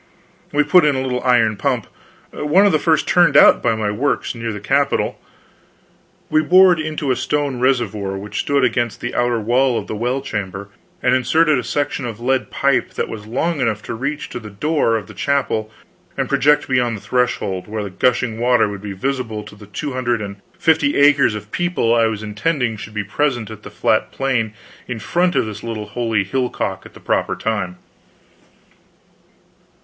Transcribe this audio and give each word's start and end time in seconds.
We 0.51 0.63
put 0.63 0.83
in 0.83 0.95
a 0.95 1.01
little 1.03 1.21
iron 1.21 1.57
pump, 1.57 1.85
one 2.31 2.65
of 2.65 2.71
the 2.71 2.79
first 2.79 3.07
turned 3.07 3.37
out 3.37 3.61
by 3.61 3.75
my 3.75 3.91
works 3.91 4.33
near 4.33 4.51
the 4.51 4.59
capital; 4.59 5.21
we 6.27 6.41
bored 6.41 6.79
into 6.79 7.11
a 7.11 7.15
stone 7.15 7.59
reservoir 7.59 8.17
which 8.17 8.39
stood 8.39 8.63
against 8.63 8.99
the 8.99 9.13
outer 9.13 9.39
wall 9.39 9.77
of 9.77 9.85
the 9.85 9.95
well 9.95 10.19
chamber 10.23 10.69
and 11.03 11.13
inserted 11.13 11.59
a 11.59 11.63
section 11.63 12.07
of 12.07 12.19
lead 12.19 12.49
pipe 12.49 12.95
that 12.95 13.09
was 13.09 13.27
long 13.27 13.61
enough 13.61 13.83
to 13.83 13.93
reach 13.93 14.27
to 14.29 14.39
the 14.39 14.49
door 14.49 14.95
of 14.95 15.05
the 15.05 15.13
chapel 15.13 15.69
and 16.17 16.27
project 16.27 16.67
beyond 16.67 16.97
the 16.97 17.01
threshold, 17.01 17.67
where 17.67 17.83
the 17.83 17.91
gushing 17.91 18.39
water 18.39 18.67
would 18.67 18.81
be 18.81 18.93
visible 18.93 19.43
to 19.43 19.53
the 19.55 19.67
two 19.67 19.93
hundred 19.93 20.19
and 20.19 20.37
fifty 20.57 20.97
acres 20.97 21.35
of 21.35 21.51
people 21.51 21.93
I 21.93 22.07
was 22.07 22.23
intending 22.23 22.75
should 22.75 22.95
be 22.95 23.03
present 23.03 23.51
on 23.51 23.59
the 23.61 23.69
flat 23.69 24.11
plain 24.11 24.55
in 24.87 24.97
front 24.97 25.35
of 25.35 25.45
this 25.45 25.61
little 25.61 25.85
holy 25.89 26.23
hillock 26.23 26.59
at 26.85 26.95
the 26.95 26.99
proper 26.99 27.35
time. 27.35 27.77